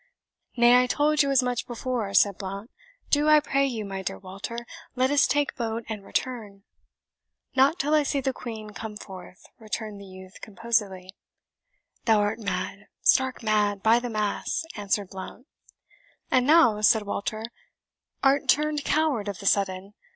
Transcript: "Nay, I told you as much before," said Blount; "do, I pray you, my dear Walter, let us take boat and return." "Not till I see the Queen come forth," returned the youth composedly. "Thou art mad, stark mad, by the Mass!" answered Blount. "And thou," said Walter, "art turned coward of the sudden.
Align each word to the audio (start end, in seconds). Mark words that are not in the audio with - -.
"Nay, 0.57 0.81
I 0.81 0.87
told 0.87 1.21
you 1.21 1.29
as 1.29 1.43
much 1.43 1.67
before," 1.67 2.11
said 2.15 2.39
Blount; 2.39 2.71
"do, 3.11 3.29
I 3.29 3.39
pray 3.39 3.67
you, 3.67 3.85
my 3.85 4.01
dear 4.01 4.17
Walter, 4.17 4.57
let 4.95 5.11
us 5.11 5.27
take 5.27 5.55
boat 5.55 5.83
and 5.87 6.03
return." 6.03 6.63
"Not 7.55 7.77
till 7.77 7.93
I 7.93 8.01
see 8.01 8.19
the 8.19 8.33
Queen 8.33 8.71
come 8.71 8.97
forth," 8.97 9.45
returned 9.59 10.01
the 10.01 10.05
youth 10.07 10.41
composedly. 10.41 11.11
"Thou 12.05 12.19
art 12.19 12.39
mad, 12.39 12.87
stark 13.03 13.43
mad, 13.43 13.83
by 13.83 13.99
the 13.99 14.09
Mass!" 14.09 14.63
answered 14.75 15.09
Blount. 15.09 15.45
"And 16.31 16.49
thou," 16.49 16.81
said 16.81 17.03
Walter, 17.03 17.43
"art 18.23 18.49
turned 18.49 18.83
coward 18.83 19.27
of 19.27 19.37
the 19.37 19.45
sudden. 19.45 19.93